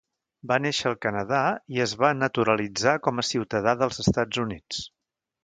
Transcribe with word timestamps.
Va 0.51 0.55
néixer 0.65 0.87
al 0.91 0.95
Canadà 1.05 1.41
i 1.75 1.83
es 1.85 1.93
va 2.05 2.09
naturalitzar 2.21 2.95
com 3.09 3.23
a 3.23 3.27
ciutadà 3.29 3.77
dels 3.83 4.03
Estats 4.07 4.43
Units. 4.47 4.83